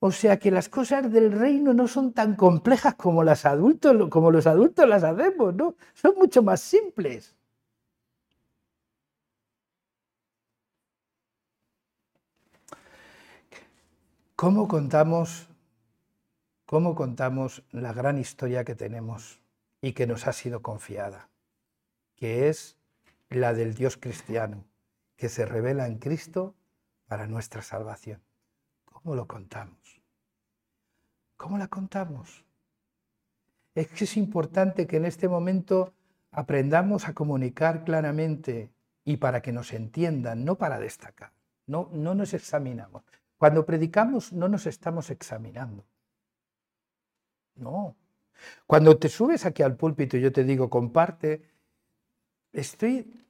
[0.00, 4.30] O sea que las cosas del reino no son tan complejas como, las adultos, como
[4.30, 5.74] los adultos las hacemos, ¿no?
[5.94, 7.34] Son mucho más simples.
[14.36, 15.48] ¿Cómo contamos,
[16.64, 19.40] ¿Cómo contamos la gran historia que tenemos
[19.80, 21.28] y que nos ha sido confiada?
[22.14, 22.76] Que es
[23.30, 24.64] la del Dios cristiano,
[25.18, 26.54] que se revela en Cristo
[27.08, 28.22] para nuestra salvación.
[28.86, 30.00] ¿Cómo lo contamos?
[31.36, 32.44] ¿Cómo la contamos?
[33.74, 35.92] Es que es importante que en este momento
[36.30, 38.70] aprendamos a comunicar claramente
[39.04, 41.32] y para que nos entiendan, no para destacar.
[41.66, 43.02] No, no nos examinamos.
[43.36, 45.84] Cuando predicamos no nos estamos examinando.
[47.56, 47.96] No.
[48.68, 51.42] Cuando te subes aquí al púlpito y yo te digo, comparte,
[52.52, 53.27] estoy,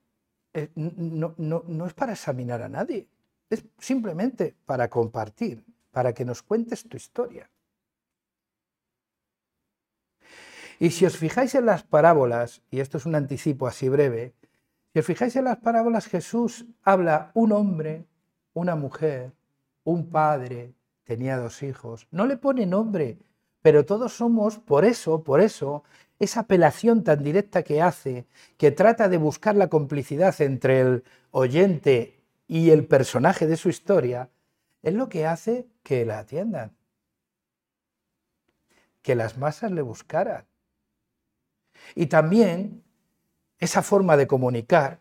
[0.54, 3.08] eh, no, no es para examinar a nadie,
[3.50, 7.50] es simplemente para compartir, para que nos cuentes tu historia.
[10.80, 14.34] Y si os fijáis en las parábolas, y esto es un anticipo así breve,
[14.92, 18.06] Si os fijáis en las parábolas, Jesús habla un hombre,
[18.54, 19.32] una mujer,
[19.84, 20.72] un padre,
[21.04, 22.06] tenía dos hijos.
[22.11, 23.18] No le pone nombre,
[23.61, 25.84] pero todos somos, por eso, por eso,
[26.18, 28.26] esa apelación tan directa que hace,
[28.57, 34.31] que trata de buscar la complicidad entre el oyente y el personaje de su historia,
[34.83, 36.76] es lo que hace que la atiendan,
[39.02, 40.46] que las masas le buscaran.
[41.94, 42.83] Y también
[43.59, 45.00] esa forma de comunicar,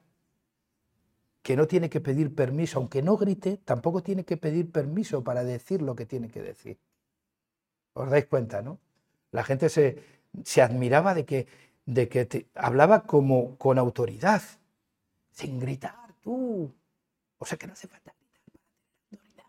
[1.41, 5.43] que no tiene que pedir permiso, aunque no grite, tampoco tiene que pedir permiso para
[5.43, 6.77] decir lo que tiene que decir.
[7.93, 8.79] ¿Os dais cuenta, no?
[9.31, 10.03] La gente se,
[10.43, 11.47] se admiraba de que,
[11.85, 14.41] de que te, hablaba como con autoridad,
[15.31, 16.73] sin gritar, tú.
[17.39, 18.13] O sea que no hace falta
[19.11, 19.45] gritar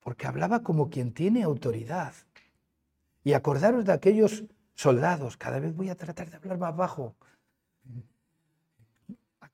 [0.00, 2.12] Porque hablaba como quien tiene autoridad.
[3.22, 7.16] Y acordaros de aquellos soldados, cada vez voy a tratar de hablar más bajo,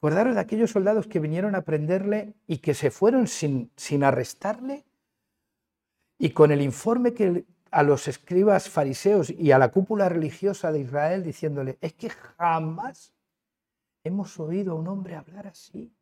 [0.01, 4.87] Acordaros de aquellos soldados que vinieron a prenderle y que se fueron sin, sin arrestarle
[6.17, 10.81] y con el informe que a los escribas fariseos y a la cúpula religiosa de
[10.81, 13.13] Israel diciéndole, es que jamás
[14.03, 15.95] hemos oído a un hombre hablar así.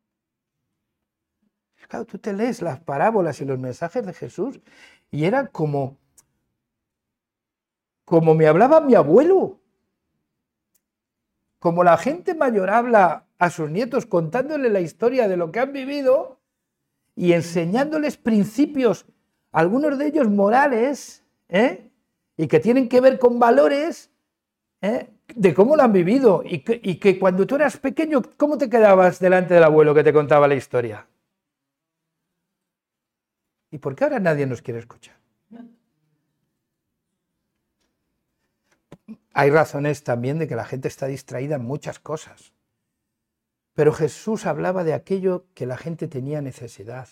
[1.89, 4.61] Claro, tú te lees las parábolas y los mensajes de Jesús
[5.11, 5.97] y eran como,
[8.05, 9.59] como me hablaba mi abuelo,
[11.59, 15.73] como la gente mayor habla a sus nietos contándole la historia de lo que han
[15.73, 16.39] vivido
[17.15, 19.05] y enseñándoles principios,
[19.51, 21.89] algunos de ellos morales, ¿eh?
[22.37, 24.11] y que tienen que ver con valores
[24.81, 25.09] ¿eh?
[25.33, 26.43] de cómo lo han vivido.
[26.45, 30.03] Y que, y que cuando tú eras pequeño, ¿cómo te quedabas delante del abuelo que
[30.03, 31.07] te contaba la historia?
[33.71, 35.15] ¿Y por qué ahora nadie nos quiere escuchar?
[39.33, 42.53] Hay razones también de que la gente está distraída en muchas cosas.
[43.79, 47.07] Pero Jesús hablaba de aquello que la gente tenía necesidad.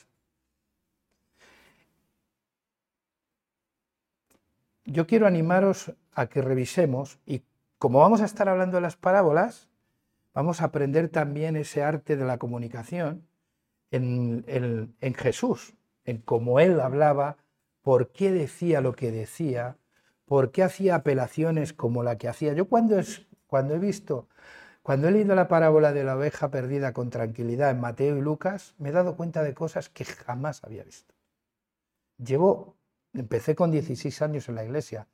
[4.83, 7.43] Yo quiero animaros a que revisemos y
[7.79, 9.69] como vamos a estar hablando de las parábolas,
[10.33, 13.25] vamos a aprender también ese arte de la comunicación
[13.91, 14.43] en,
[15.15, 17.37] Jesús, en cómo Él hablaba,
[17.81, 19.77] por qué decía lo que decía,
[20.25, 22.51] por qué hacía apelaciones como la que hacía.
[22.51, 22.99] Yo cuando
[23.73, 24.27] he visto
[24.87, 28.73] cuando he leído la parábola de la oveja perdida con tranquilidad en Mateo y Lucas,
[28.77, 31.13] me he dado cuenta de cosas que jamás había visto.
[32.17, 32.77] Llevo,
[33.11, 35.05] empecé con 16 años en la iglesia,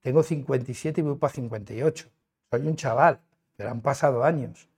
[0.00, 2.08] tengo 57 y voy para 58.
[2.50, 3.20] Soy un chaval,
[3.54, 4.68] pero han pasado años.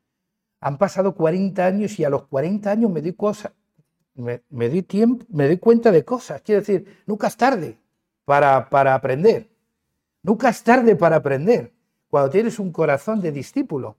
[0.61, 3.17] Han pasado 40 años y a los 40 años me doy
[4.51, 6.43] me, doy tiempo, me doy cuenta de cosas.
[6.43, 7.79] Quiero decir, nunca es tarde
[8.27, 9.49] para, para aprender.
[10.23, 11.73] Nunca es tarde para aprender
[12.09, 13.97] cuando tienes un corazón de discípulo.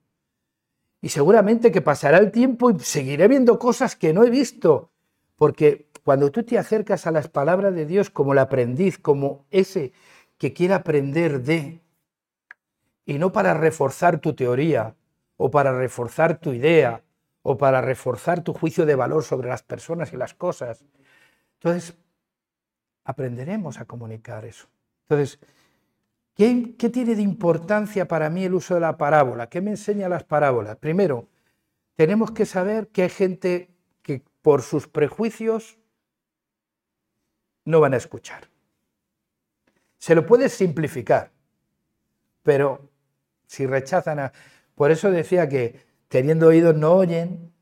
[1.06, 4.90] Y seguramente que pasará el tiempo y seguiré viendo cosas que no he visto.
[5.36, 9.94] Porque cuando tú te acercas a las palabras de Dios como el aprendiz, como ese
[10.40, 11.84] que quiere aprender de,
[13.06, 14.96] y no para reforzar tu teoría,
[15.38, 17.04] o para reforzar tu idea,
[17.44, 20.84] o para reforzar tu juicio de valor sobre las personas y las cosas.
[21.60, 21.96] Entonces,
[23.04, 24.66] aprenderemos a comunicar eso.
[25.04, 25.38] Entonces,
[26.36, 29.48] ¿Qué, tiene de importancia para mí el uso de la parábola?
[29.48, 30.76] ¿Qué me enseña las parábolas?
[30.76, 31.30] Primero,
[31.96, 33.70] tenemos que saber que hay gente
[34.02, 35.78] que por sus prejuicios
[37.64, 38.50] no van a escuchar.
[39.98, 41.32] Se lo puedes simplificar,
[42.44, 42.90] pero
[43.48, 44.34] si rechazan a...
[44.76, 47.54] Por eso decía que teniendo oídos no oyen,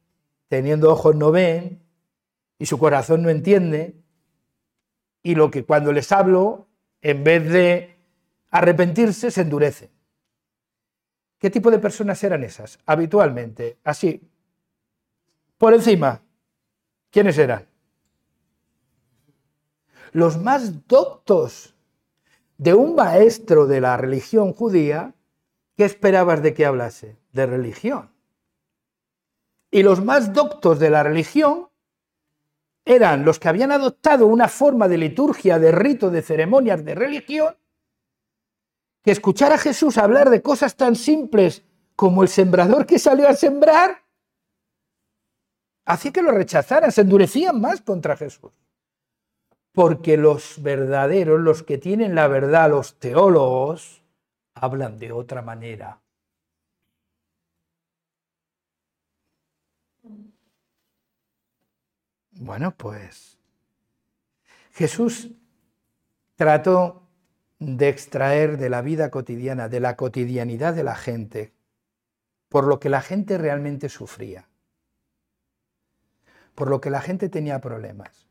[0.48, 1.84] teniendo ojos no ven,
[2.58, 3.96] y su corazón no entiende,
[5.22, 6.68] y lo que cuando les hablo,
[7.02, 7.93] en vez de
[8.54, 9.92] arrepentirse se endurece.
[11.40, 12.80] ¿Qué tipo de personas eran esas?
[12.86, 14.30] Habitualmente, así,
[15.58, 16.22] por encima,
[17.10, 17.68] ¿quiénes eran?
[20.12, 21.76] Los más doctos
[22.58, 25.16] de un maestro de la religión judía,
[25.76, 27.18] ¿qué esperabas de que hablase?
[27.32, 28.12] De religión.
[29.72, 31.70] Y los más doctos de la religión
[32.86, 37.56] eran los que habían adoptado una forma de liturgia, de rito, de ceremonias, de religión,
[39.04, 41.64] que escuchar a Jesús hablar de cosas tan simples
[41.96, 44.04] como el sembrador que salió a sembrar,
[45.86, 48.52] hacía que lo rechazaran, se endurecían más contra Jesús.
[49.74, 54.04] Porque los verdaderos, los que tienen la verdad, los teólogos,
[54.54, 56.00] hablan de otra manera.
[62.32, 63.38] Bueno, pues
[64.72, 65.30] Jesús
[66.36, 67.03] trató
[67.66, 71.54] de extraer de la vida cotidiana, de la cotidianidad de la gente,
[72.50, 74.50] por lo que la gente realmente sufría,
[76.56, 78.28] por lo que la gente tenía problemas.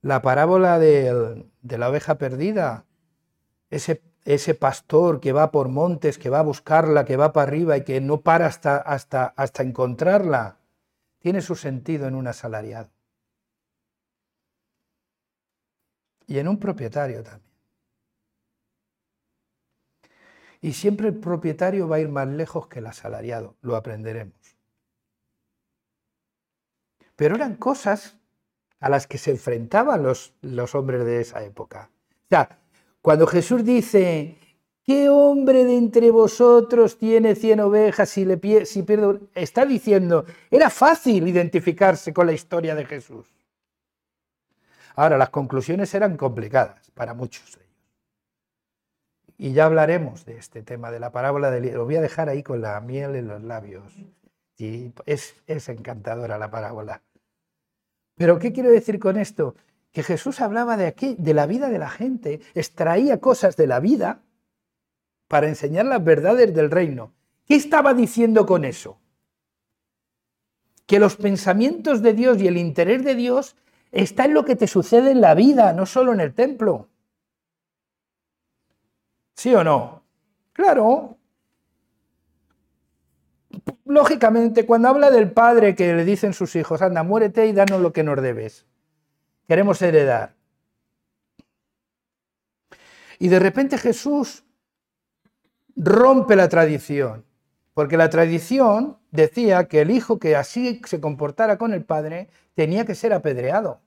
[0.00, 2.86] La parábola de, la oveja perdida,
[3.70, 7.84] ese, pastor que va por montes, que va a buscarla, que va para arriba y
[7.84, 10.58] que no para hasta, hasta, hasta encontrarla,
[11.20, 12.90] tiene su sentido en un asalariado.
[16.26, 17.53] Y en un propietario también.
[20.64, 24.56] Y siempre el propietario va a ir más lejos que el asalariado, lo aprenderemos.
[27.16, 28.16] Pero eran cosas
[28.80, 30.32] a las que se enfrentaban los,
[30.74, 31.90] hombres de esa época.
[32.14, 32.60] O sea,
[33.02, 34.38] cuando Jesús dice,
[34.84, 39.20] ¿qué hombre de entre vosotros tiene cien ovejas si, le si pierde?
[39.34, 43.26] Está diciendo, era fácil identificarse con la historia de Jesús.
[44.94, 47.58] Ahora, las conclusiones eran complicadas para muchos
[49.36, 51.72] y ya hablaremos de este tema, de la parábola del...
[51.72, 53.92] Lo voy a dejar ahí con la miel en los labios.
[54.56, 57.02] Y es, es encantadora la parábola.
[58.16, 59.56] Pero ¿qué quiero decir con esto?
[59.92, 63.80] Que Jesús hablaba de, aquí, de la vida de la gente, extraía cosas de la
[63.80, 64.22] vida
[65.28, 67.12] para enseñar las verdades del reino.
[67.46, 68.98] ¿Qué estaba diciendo con eso?
[70.86, 73.56] Que los pensamientos de Dios y el interés de Dios
[73.90, 76.88] está en lo que te sucede en la vida, no solo en el templo.
[79.34, 80.02] ¿Sí o no?
[80.52, 81.18] Claro.
[83.84, 87.92] Lógicamente, cuando habla del padre que le dicen sus hijos, anda, muérete y danos lo
[87.92, 88.66] que nos debes.
[89.46, 90.34] Queremos heredar.
[93.18, 94.44] Y de repente Jesús
[95.76, 97.24] rompe la tradición,
[97.74, 102.84] porque la tradición decía que el hijo que así se comportara con el padre tenía
[102.84, 103.80] que ser apedreado.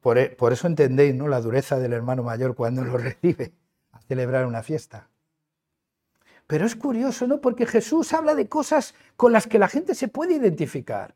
[0.00, 1.28] Por, e, por, eso entendéis ¿no?
[1.28, 3.52] la dureza del hermano mayor cuando lo recibe
[3.92, 5.08] a celebrar una fiesta.
[6.46, 7.40] Pero es curioso, ¿no?
[7.40, 11.14] Porque Jesús habla de cosas con las que la gente se puede identificar.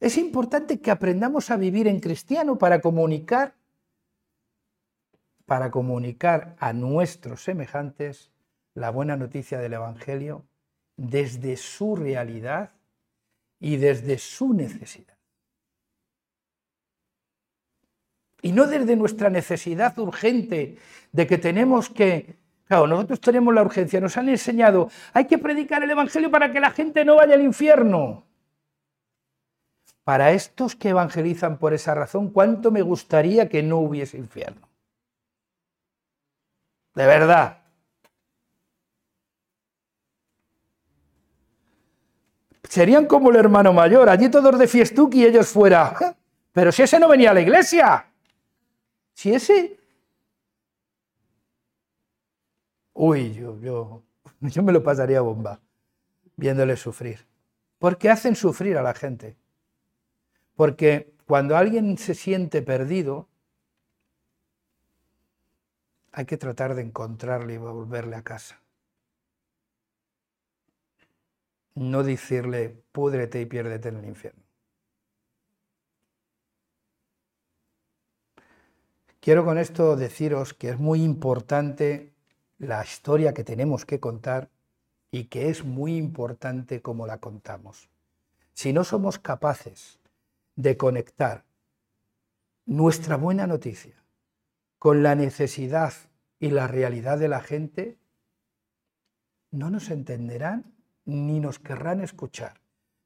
[0.00, 3.54] Es importante que aprendamos a vivir en cristiano para comunicar
[5.46, 8.32] para comunicar a nuestros semejantes
[8.74, 10.44] la buena noticia del evangelio
[10.96, 12.72] desde su realidad
[13.60, 15.15] y desde su necesidad.
[18.46, 20.78] Y no desde nuestra necesidad urgente
[21.10, 22.36] de que tenemos que...
[22.66, 26.60] Claro, nosotros tenemos la urgencia, nos han enseñado, hay que predicar el Evangelio para que
[26.60, 28.24] la gente no vaya al infierno.
[30.04, 34.68] Para estos que evangelizan por esa razón, ¿cuánto me gustaría que no hubiese infierno?
[36.94, 37.58] De verdad.
[42.62, 46.16] Serían como el hermano mayor, allí todos de fiestuki y ellos fuera.
[46.52, 48.06] Pero si ese no venía a la iglesia.
[49.16, 49.80] Si ese...
[52.92, 54.02] Uy, yo, yo,
[54.40, 55.62] yo me lo pasaría bomba
[56.36, 57.26] viéndole sufrir.
[57.78, 59.38] Porque hacen sufrir a la gente.
[60.54, 63.26] Porque cuando alguien se siente perdido,
[66.12, 68.60] hay que tratar de encontrarle y volverle a casa.
[71.74, 74.45] No decirle, púdrete y piérdete en el infierno.
[79.26, 82.12] Quiero con esto deciros que es muy importante
[82.58, 84.50] la historia que tenemos que contar
[85.10, 87.88] y que es muy importante cómo la contamos.
[88.52, 89.98] Si no somos capaces
[90.54, 91.42] de conectar
[92.66, 93.96] nuestra buena noticia
[94.78, 95.92] con la necesidad
[96.38, 97.96] y la realidad de la gente,
[99.50, 100.72] no nos entenderán
[101.04, 102.60] ni nos querrán escuchar.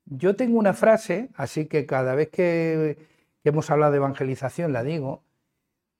[0.04, 3.09] Yo tengo una frase, así que cada vez que,
[3.42, 5.22] hemos hablado de evangelización la digo,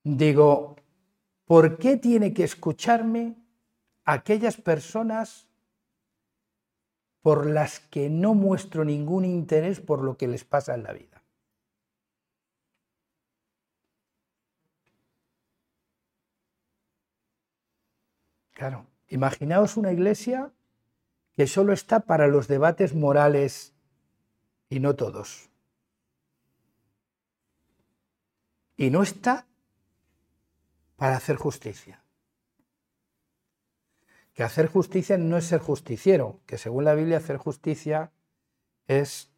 [0.05, 0.77] digo,
[1.45, 3.37] ¿por qué tiene que escucharme
[4.05, 5.49] aquellas personas
[7.23, 11.23] por las que no muestro ningún interés por lo que les pasa en la vida?
[18.53, 20.53] Claro, imaginaos una iglesia
[21.35, 23.73] que solo está para los debates morales
[24.69, 25.49] y no todos.
[28.77, 29.47] Y no está
[31.01, 32.05] para hacer justicia.
[34.35, 38.13] Que hacer justicia no es ser justiciero, que según la Biblia hacer justicia
[38.87, 39.31] es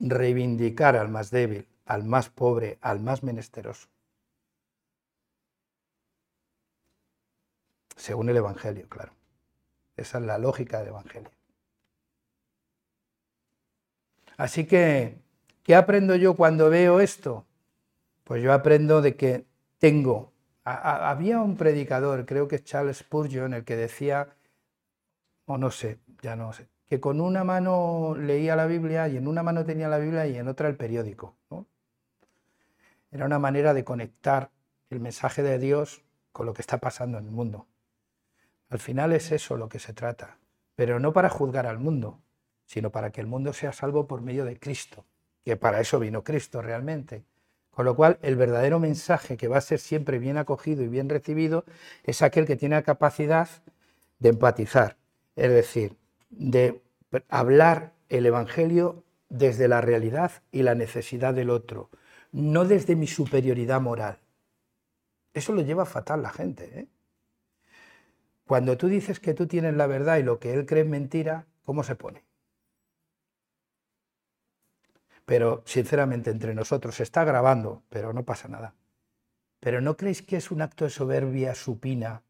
[0.00, 3.86] reivindicar al más débil, al más pobre, al más menesteroso.
[7.94, 9.12] Según el Evangelio, claro.
[9.96, 11.30] Esa es la lógica del Evangelio.
[14.36, 15.20] Así que
[15.62, 17.46] ¿Qué aprendo yo cuando veo esto?
[18.24, 19.46] Pues yo aprendo de que
[19.78, 20.32] tengo.
[20.64, 24.28] Había un predicador, creo que es Charles Spurgeon, el que decía,
[25.46, 29.26] o no sé, ya no sé, que con una mano leía la Biblia y en
[29.26, 31.36] una mano tenía la Biblia y en otra el periódico.
[33.12, 34.50] Era una manera de conectar
[34.90, 36.02] el mensaje de Dios
[36.32, 37.66] con lo que está pasando en el mundo.
[38.68, 40.38] Al final es eso lo que se trata,
[40.76, 42.20] pero no para juzgar al mundo,
[42.66, 45.04] sino para que el mundo sea salvo por medio de Cristo,
[45.44, 47.24] que para eso vino Cristo realmente.
[47.70, 51.08] Con lo cual, el verdadero mensaje que va a ser siempre bien acogido y bien
[51.08, 51.64] recibido
[52.04, 53.48] es aquel que tiene la capacidad
[54.18, 54.96] de empatizar,
[55.36, 55.96] es decir,
[56.30, 56.82] de
[57.28, 61.90] hablar el Evangelio desde la realidad y la necesidad del otro,
[62.32, 64.18] no desde mi superioridad moral.
[65.32, 66.80] Eso lo lleva fatal la gente.
[66.80, 66.88] ¿eh?
[68.46, 71.46] Cuando tú dices que tú tienes la verdad y lo que él cree es mentira,
[71.64, 72.24] ¿cómo se pone?
[75.30, 78.74] Pero sinceramente entre nosotros se está grabando, pero no pasa nada.
[79.60, 82.24] Pero ¿no creéis que es un acto de soberbia supina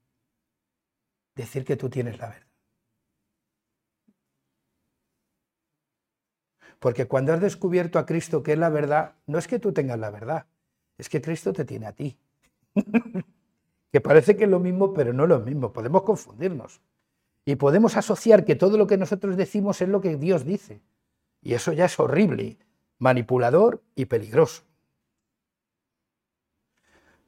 [1.34, 2.46] decir que tú tienes la verdad?
[6.78, 9.98] Porque cuando has descubierto a Cristo que es la verdad, no es que tú tengas
[9.98, 10.44] la verdad,
[10.98, 12.18] es que Cristo te tiene a ti.
[13.92, 15.72] que parece que es lo mismo, pero no es lo mismo.
[15.72, 16.82] Podemos confundirnos.
[17.46, 20.82] Y podemos asociar que todo lo que nosotros decimos es lo que Dios dice.
[21.40, 22.58] Y eso ya es horrible,
[23.00, 24.62] manipulador y peligroso.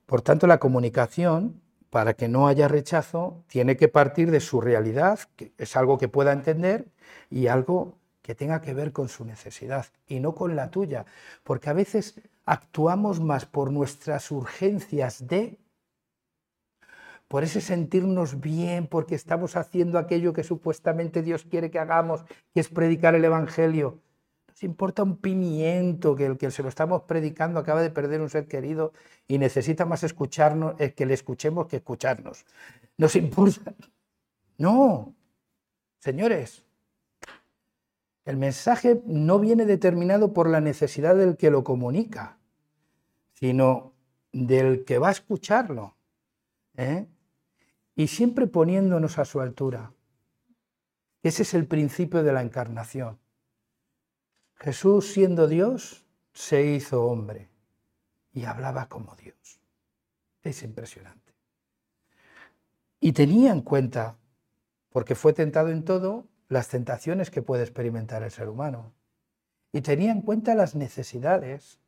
[0.07, 1.61] Por tanto, la comunicación,
[1.91, 6.09] para que no haya rechazo, tiene que partir de su realidad, que es algo que
[6.09, 6.87] pueda entender,
[7.31, 11.07] y algo que tenga que ver con su necesidad y no con la tuya,
[11.43, 15.59] porque a veces actuamos más por nuestras urgencias de,
[17.27, 22.61] por ese sentirnos bien, porque estamos haciendo aquello que supuestamente Dios quiere que hagamos, que
[22.61, 23.99] es predicar el Evangelio.
[24.53, 28.29] Nos importa un pimiento que el que se lo estamos predicando acaba de perder un
[28.29, 28.93] ser querido
[29.27, 32.45] y necesita más escucharnos, eh, que le escuchemos que escucharnos.
[32.99, 33.75] Nos importa.
[34.59, 35.15] No,
[36.01, 36.67] señores,
[38.27, 42.37] el mensaje no viene determinado por la necesidad del que lo comunica,
[43.33, 43.95] sino
[44.33, 45.97] del que va a escucharlo.
[46.77, 47.07] ¿eh?
[47.97, 49.95] Y siempre poniéndonos a su altura.
[51.23, 53.22] Ese es el principio de la encarnación.
[54.63, 57.51] Jesús, siendo Dios, se hizo hombre
[58.33, 59.61] y hablaba como Dios.
[60.41, 61.33] Es impresionante.
[63.01, 64.19] Y tenía en cuenta,
[64.91, 68.93] porque fue tentado en todo, las tentaciones que puede experimentar el ser humano.
[69.73, 71.81] Y tenía en cuenta las necesidades,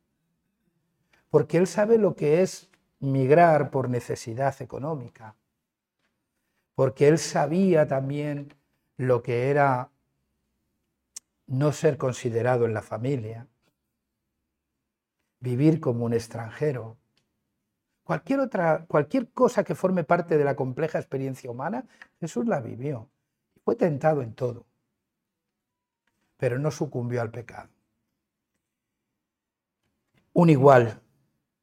[1.29, 2.69] porque él sabe lo que es
[2.99, 5.37] migrar por necesidad económica,
[6.73, 8.53] porque él sabía también
[8.97, 9.91] lo que era
[11.47, 13.47] no ser considerado en la familia,
[15.39, 16.97] vivir como un extranjero.
[18.03, 21.85] Cualquier otra, cualquier cosa que forme parte de la compleja experiencia humana,
[22.19, 23.09] Jesús la vivió.
[23.63, 24.65] Fue tentado en todo,
[26.37, 27.69] pero no sucumbió al pecado.
[30.33, 31.01] Un igual,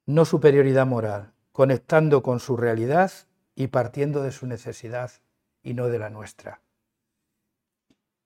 [0.05, 3.11] no superioridad moral, conectando con su realidad
[3.55, 5.11] y partiendo de su necesidad
[5.61, 6.62] y no de la nuestra.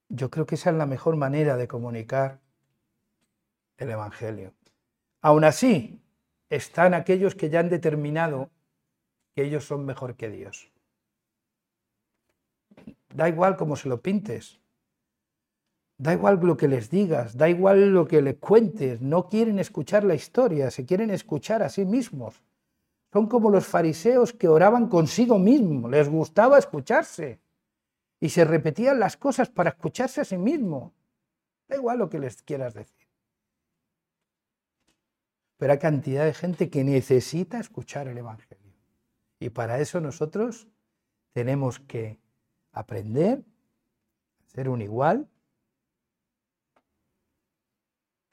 [0.10, 2.39] Yo creo que esa es la mejor manera de comunicar
[3.78, 4.53] el Evangelio.
[5.22, 6.01] Aún así,
[6.49, 8.49] están aquellos que ya han determinado
[9.36, 10.72] que ellos son mejor que Dios.
[13.14, 14.60] Da igual cómo se lo pintes.
[15.97, 19.01] Da igual lo que les digas, da igual lo que les cuentes.
[19.01, 22.41] No quieren escuchar la historia, se quieren escuchar a sí mismos.
[23.12, 27.39] Son como los fariseos que oraban consigo mismos, les gustaba escucharse.
[28.20, 30.93] Y se repetían las cosas para escucharse a sí mismo.
[31.68, 33.07] Da igual lo que les quieras decir.
[35.57, 38.74] Pero hay cantidad de gente que necesita escuchar el Evangelio.
[39.39, 40.68] Y para eso nosotros
[41.34, 42.20] tenemos que
[42.72, 43.43] aprender
[44.45, 45.30] a ser un igual,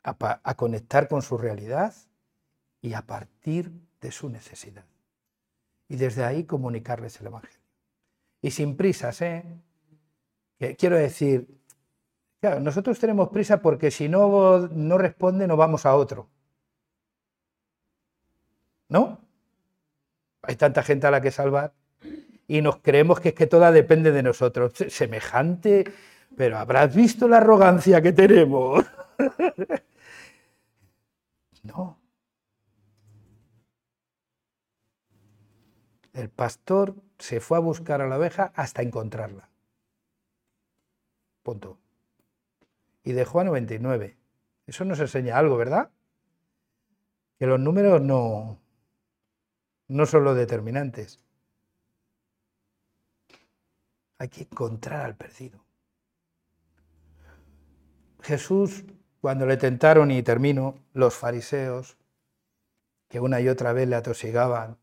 [0.03, 1.95] a, conectar con su realidad
[2.82, 4.85] y a partir de su necesidad.
[5.89, 7.59] Y desde ahí comunicarles el Evangelio.
[8.43, 9.45] Y sin prisas, ¿eh?
[10.79, 11.49] Quiero decir,
[12.61, 16.29] nosotros tenemos prisa porque si no, no responde, nos vamos a otro.
[18.89, 19.21] ¿No?
[20.43, 21.73] Hay tanta gente a la que salvar
[22.47, 24.73] y nos creemos que es que toda depende de nosotros.
[24.89, 25.85] Semejante,
[26.37, 28.85] pero habrás visto la arrogancia que tenemos.
[31.62, 31.99] no.
[36.12, 39.49] El pastor se fue a buscar a la oveja hasta encontrarla.
[41.45, 41.79] Punto.
[43.05, 44.17] Y dejó a 99.
[44.67, 45.91] Eso nos enseña algo, ¿verdad?
[47.39, 48.59] Que los números no,
[49.89, 51.23] no son los determinantes.
[54.19, 55.63] Hay que encontrar al perdido.
[58.23, 58.85] Jesús,
[59.21, 61.99] cuando le tentaron, y termino, los fariseos,
[63.09, 64.79] que una y otra vez le atosigaban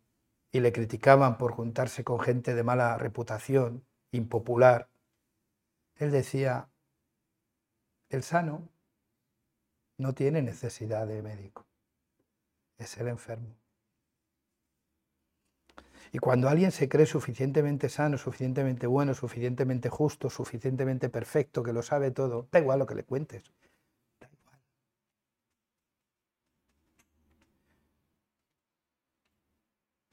[0.51, 4.90] y le criticaban por juntarse con gente de mala reputación, impopular,
[6.03, 6.69] él decía,
[8.09, 8.69] el sano
[9.97, 11.65] no tiene necesidad de médico,
[12.77, 13.55] es el enfermo.
[16.13, 21.81] Y cuando alguien se cree suficientemente sano, suficientemente bueno, suficientemente justo, suficientemente perfecto, que lo
[21.81, 23.43] sabe todo, da igual lo que le cuentes.
[24.21, 24.59] Da igual.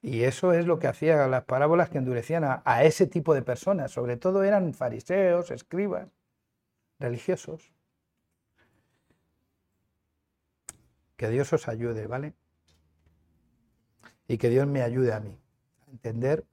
[0.01, 3.43] Y eso es lo que hacían las parábolas que endurecían a, a ese tipo de
[3.43, 3.91] personas.
[3.91, 6.09] Sobre todo eran fariseos, escribas,
[6.99, 7.73] religiosos.
[11.17, 12.35] Que Dios os ayude, ¿vale?
[14.29, 15.41] Y que Dios me ayude a mí
[15.91, 16.45] entender,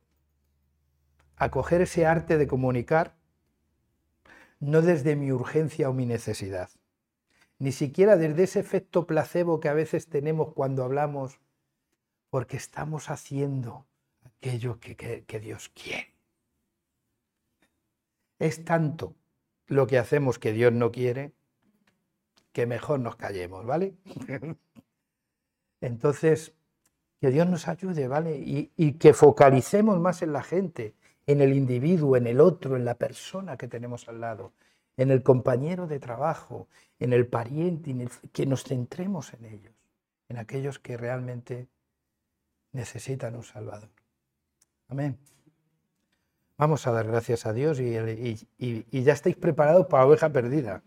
[1.38, 3.16] a coger ese arte de comunicar,
[4.60, 6.70] no desde mi urgencia o mi necesidad,
[7.60, 11.39] ni siquiera desde ese efecto placebo que a veces tenemos cuando hablamos,
[12.36, 13.86] porque estamos haciendo
[14.25, 16.11] aquello que, Dios quiere.
[18.39, 19.15] Es tanto
[19.67, 21.31] lo que hacemos que Dios no quiere,
[22.51, 23.93] que mejor nos callemos, ¿vale?
[25.79, 26.51] Entonces,
[27.21, 28.36] que Dios nos ayude, ¿vale?
[28.36, 30.93] Y, que focalicemos más en la gente,
[31.27, 34.51] en el individuo, en el otro, en la persona que tenemos al lado,
[34.97, 36.67] en el compañero de trabajo,
[36.99, 39.73] en el pariente, en que nos centremos en ellos,
[40.27, 41.69] en aquellos que realmente
[42.76, 43.89] necesitan un Salvador.
[44.89, 45.17] Amén.
[46.57, 50.84] Vamos a dar gracias a Dios y, ya estáis preparados para oveja perdida.